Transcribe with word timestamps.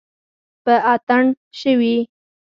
په 0.63 0.73
اتڼ 0.93 1.23
شوي 1.59 1.95